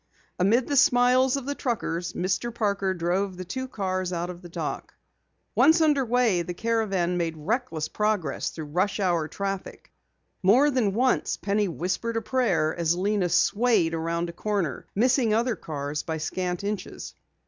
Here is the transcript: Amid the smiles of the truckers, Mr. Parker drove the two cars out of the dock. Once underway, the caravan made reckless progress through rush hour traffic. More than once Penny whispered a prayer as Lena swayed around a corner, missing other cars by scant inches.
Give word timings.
Amid 0.39 0.65
the 0.67 0.75
smiles 0.75 1.37
of 1.37 1.45
the 1.45 1.53
truckers, 1.53 2.13
Mr. 2.13 2.51
Parker 2.51 2.95
drove 2.95 3.37
the 3.37 3.45
two 3.45 3.67
cars 3.67 4.11
out 4.11 4.31
of 4.31 4.41
the 4.41 4.49
dock. 4.49 4.95
Once 5.53 5.79
underway, 5.79 6.41
the 6.41 6.55
caravan 6.55 7.17
made 7.17 7.37
reckless 7.37 7.87
progress 7.87 8.49
through 8.49 8.65
rush 8.65 8.99
hour 8.99 9.27
traffic. 9.27 9.91
More 10.41 10.71
than 10.71 10.93
once 10.95 11.37
Penny 11.37 11.67
whispered 11.67 12.17
a 12.17 12.21
prayer 12.23 12.75
as 12.75 12.95
Lena 12.95 13.29
swayed 13.29 13.93
around 13.93 14.27
a 14.29 14.33
corner, 14.33 14.87
missing 14.95 15.35
other 15.35 15.55
cars 15.55 16.01
by 16.01 16.17
scant 16.17 16.63
inches. 16.63 17.13